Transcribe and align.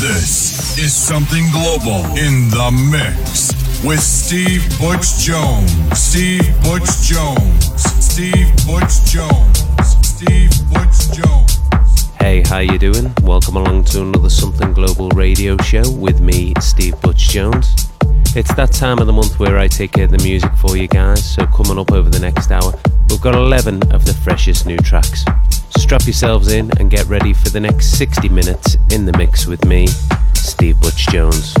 This 0.00 0.78
is 0.78 0.94
something 0.94 1.44
global 1.50 2.04
in 2.16 2.48
the 2.50 2.70
mix 2.88 3.50
with 3.82 3.98
Steve 3.98 4.62
Butch 4.78 5.18
Jones. 5.18 5.72
Steve 5.98 6.54
Butch 6.62 7.02
Jones. 7.02 7.82
Steve 7.82 8.46
Butch 8.64 9.02
Jones. 9.10 9.66
Steve 10.06 10.52
Butch 10.72 11.10
Jones. 11.10 12.12
Hey, 12.20 12.42
how 12.46 12.58
you 12.58 12.78
doing? 12.78 13.12
Welcome 13.24 13.56
along 13.56 13.86
to 13.86 14.02
another 14.02 14.30
Something 14.30 14.72
Global 14.72 15.08
radio 15.10 15.56
show 15.56 15.90
with 15.90 16.20
me, 16.20 16.52
Steve 16.60 17.00
Butch 17.00 17.30
Jones. 17.30 17.87
It's 18.36 18.54
that 18.54 18.72
time 18.72 18.98
of 18.98 19.06
the 19.06 19.12
month 19.12 19.40
where 19.40 19.58
I 19.58 19.66
take 19.66 19.92
care 19.92 20.04
of 20.04 20.10
the 20.10 20.18
music 20.18 20.52
for 20.56 20.76
you 20.76 20.86
guys, 20.86 21.24
so 21.24 21.46
coming 21.46 21.78
up 21.78 21.92
over 21.92 22.08
the 22.08 22.20
next 22.20 22.50
hour, 22.50 22.72
we've 23.08 23.20
got 23.20 23.34
11 23.34 23.90
of 23.90 24.04
the 24.04 24.14
freshest 24.14 24.66
new 24.66 24.76
tracks. 24.76 25.24
Strap 25.70 26.04
yourselves 26.04 26.52
in 26.52 26.70
and 26.78 26.90
get 26.90 27.06
ready 27.06 27.32
for 27.32 27.48
the 27.48 27.58
next 27.58 27.98
60 27.98 28.28
minutes 28.28 28.76
in 28.92 29.06
the 29.06 29.16
mix 29.16 29.46
with 29.46 29.64
me, 29.64 29.86
Steve 30.34 30.78
Butch 30.80 31.08
Jones. 31.08 31.54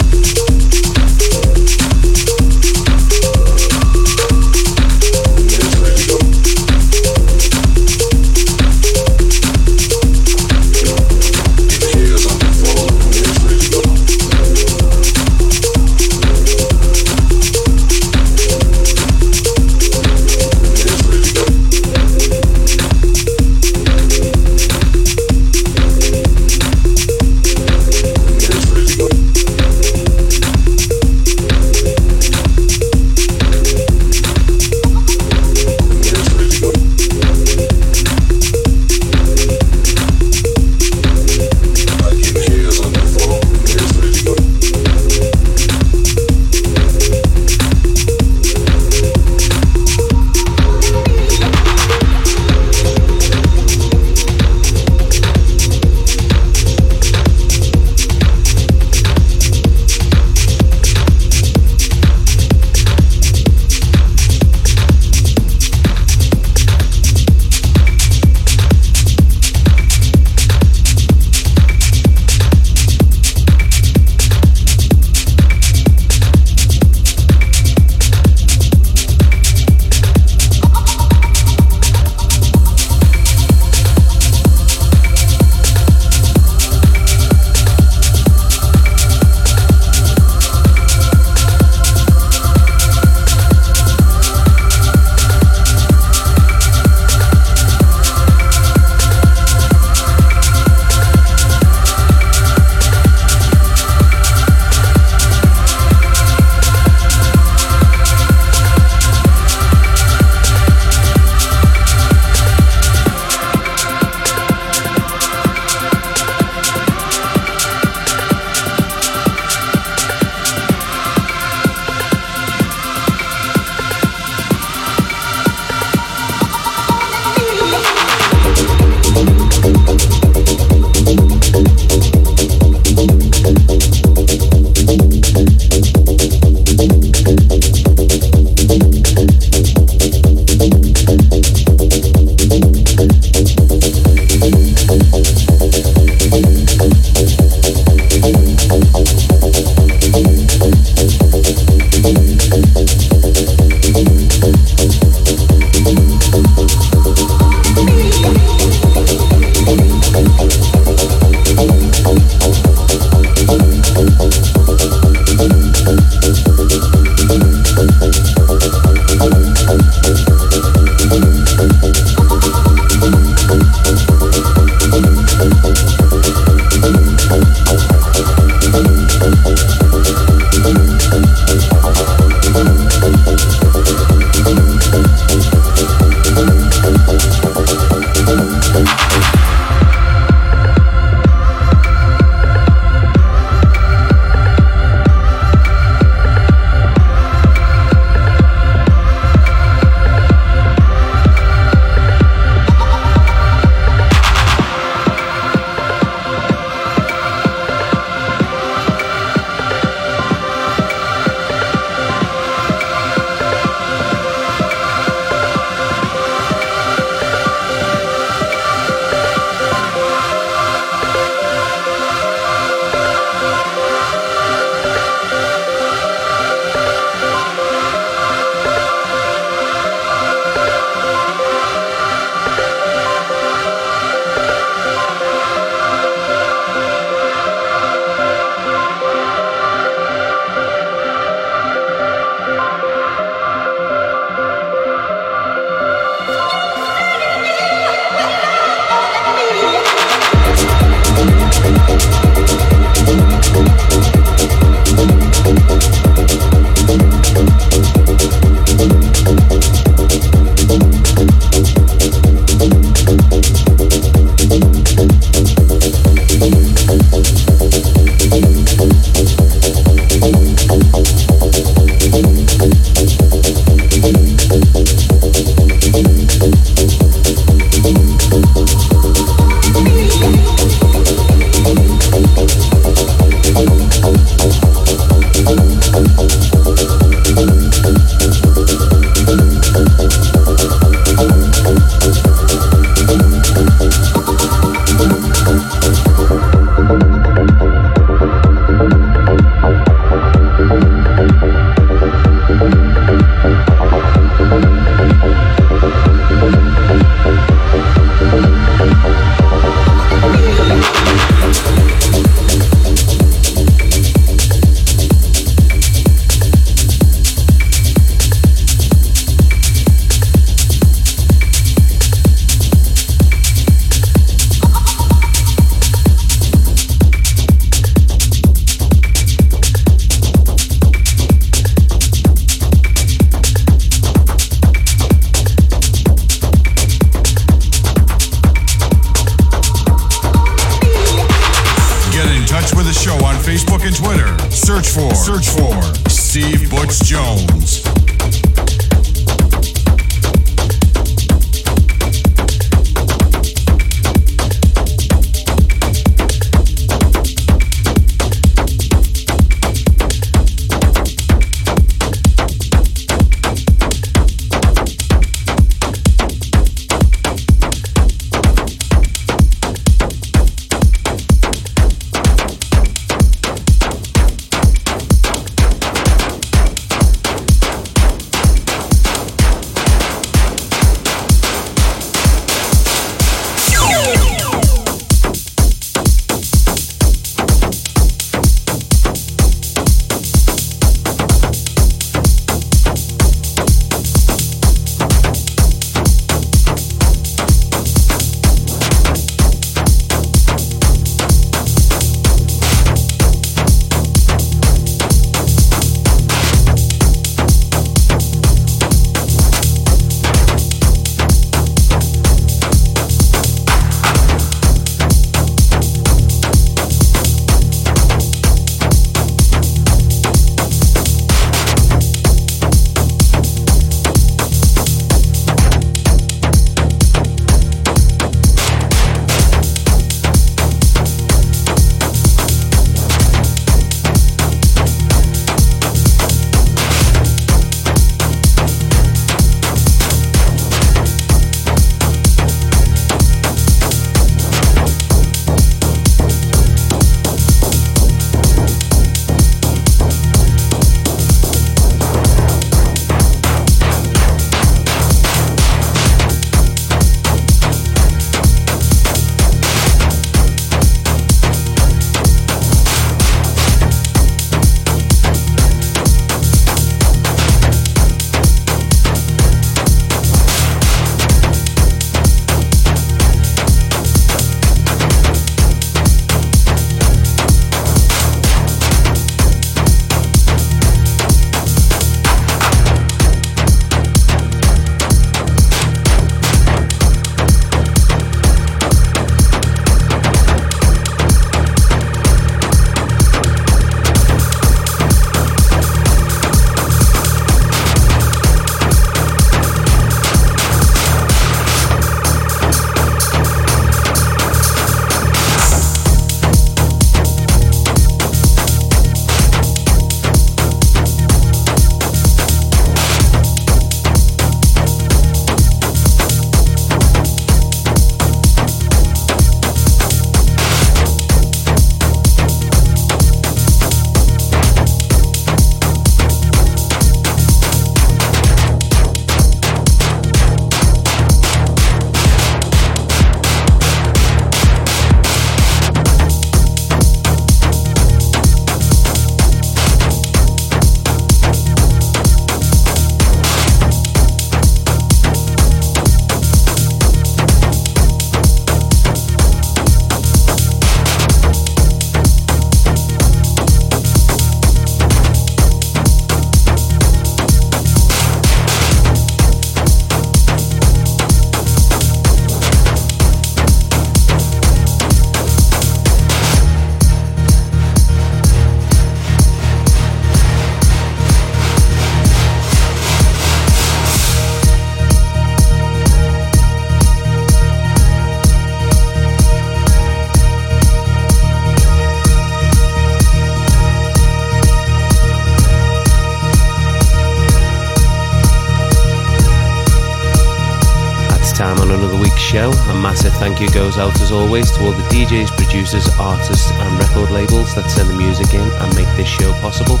Thank 593.44 593.60
you 593.60 593.68
goes 593.76 594.00
out 594.00 594.16
as 594.24 594.32
always 594.32 594.72
to 594.72 594.80
all 594.80 594.96
the 594.96 595.04
DJs, 595.12 595.52
producers, 595.52 596.08
artists, 596.16 596.72
and 596.72 596.88
record 596.96 597.28
labels 597.28 597.76
that 597.76 597.84
send 597.92 598.08
the 598.08 598.16
music 598.16 598.56
in 598.56 598.64
and 598.64 598.88
make 598.96 599.04
this 599.20 599.28
show 599.28 599.52
possible. 599.60 600.00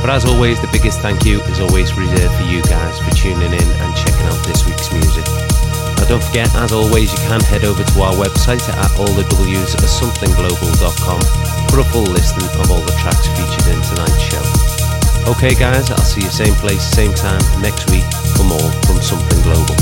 But 0.00 0.08
as 0.08 0.24
always, 0.24 0.56
the 0.64 0.72
biggest 0.72 1.04
thank 1.04 1.28
you 1.28 1.44
is 1.52 1.60
always 1.60 1.92
reserved 1.92 2.32
for 2.32 2.48
you 2.48 2.64
guys 2.64 2.96
for 2.96 3.12
tuning 3.12 3.52
in 3.52 3.68
and 3.84 3.92
checking 3.92 4.24
out 4.24 4.40
this 4.48 4.64
week's 4.64 4.88
music. 4.88 5.28
Now 6.00 6.08
don't 6.08 6.24
forget, 6.24 6.48
as 6.56 6.72
always, 6.72 7.12
you 7.12 7.20
can 7.28 7.44
head 7.44 7.68
over 7.68 7.84
to 7.84 7.96
our 8.00 8.16
website 8.16 8.64
at 8.64 8.90
allthews.somethingglobal.com 8.96 11.20
for 11.68 11.84
a 11.84 11.86
full 11.92 12.08
listing 12.08 12.48
of 12.56 12.72
all 12.72 12.80
the 12.88 12.96
tracks 13.04 13.28
featured 13.36 13.68
in 13.68 13.84
tonight's 13.84 14.32
show. 14.32 14.40
Okay 15.28 15.52
guys, 15.52 15.92
I'll 15.92 16.08
see 16.08 16.24
you 16.24 16.32
same 16.32 16.56
place, 16.56 16.80
same 16.80 17.12
time 17.12 17.44
next 17.60 17.92
week 17.92 18.08
for 18.32 18.48
more 18.48 18.72
from 18.88 18.96
Something 19.04 19.44
Global. 19.44 19.76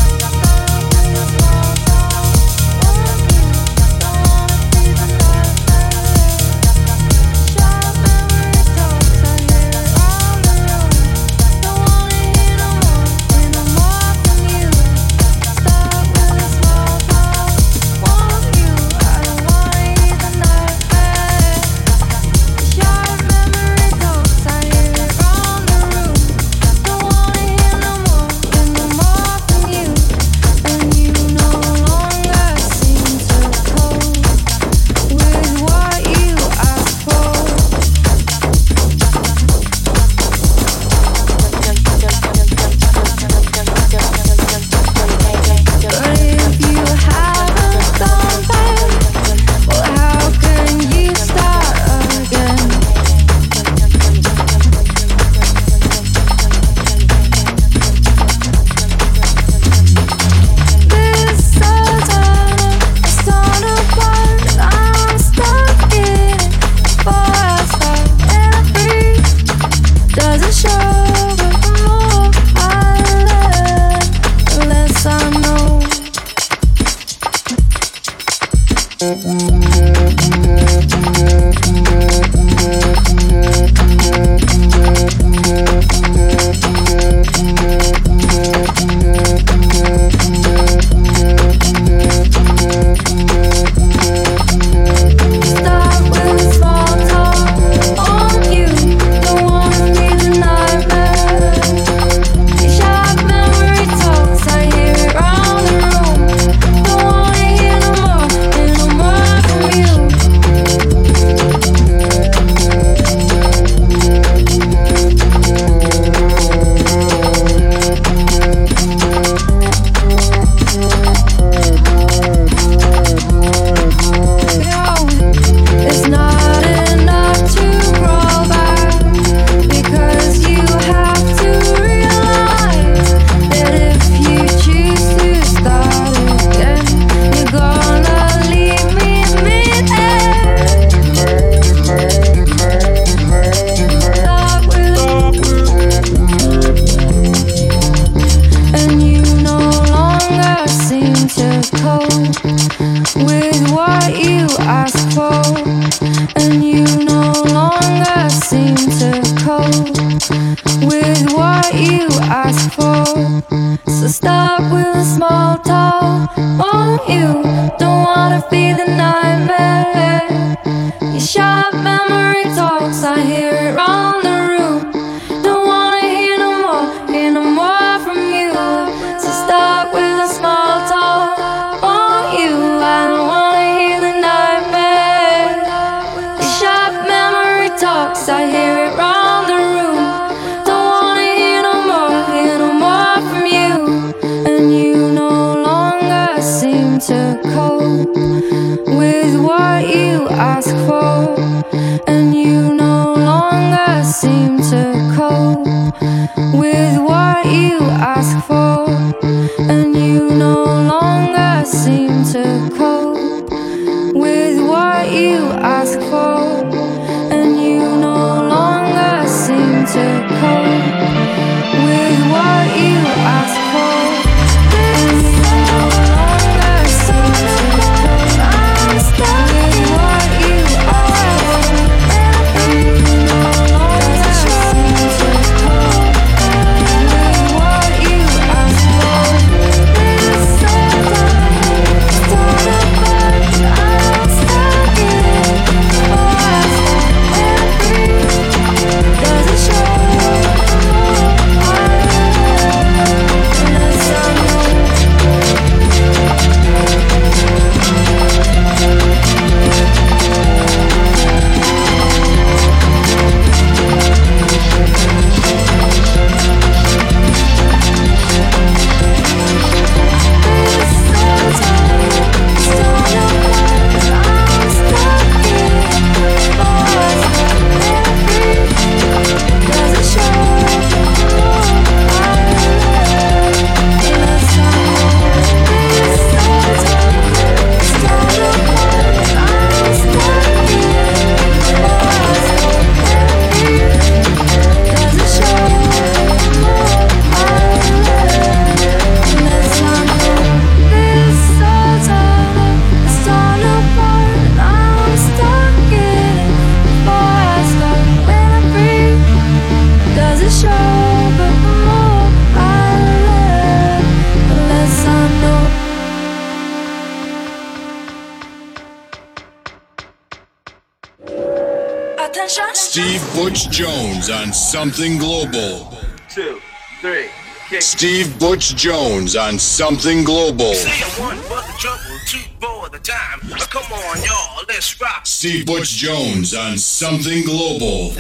Something 324.77 325.17
Global. 325.17 325.91
Two, 326.29 326.61
three. 327.01 327.31
Kick. 327.71 327.81
Steve 327.81 328.39
Butch 328.39 328.77
Jones 328.77 329.35
on 329.35 329.59
Something 329.59 330.23
Global. 330.23 330.75
One, 331.17 331.39
trouble, 331.79 332.19
two, 332.27 332.41
for 332.61 332.91
the 332.91 332.99
time. 332.99 333.41
Come 333.71 333.91
on, 333.91 334.23
y'all, 334.23 334.65
let's 334.69 335.01
rock. 335.01 335.25
Steve 335.25 335.65
Butch 335.65 335.93
Jones 335.93 336.53
on 336.55 336.77
Something 336.77 337.43
Global. 337.45 338.13